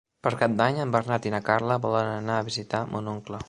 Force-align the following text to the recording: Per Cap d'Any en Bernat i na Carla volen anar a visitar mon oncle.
Per 0.27 0.29
Cap 0.37 0.55
d'Any 0.61 0.79
en 0.85 0.93
Bernat 0.95 1.27
i 1.29 1.33
na 1.35 1.43
Carla 1.51 1.79
volen 1.85 2.11
anar 2.17 2.39
a 2.41 2.49
visitar 2.51 2.85
mon 2.95 3.15
oncle. 3.17 3.39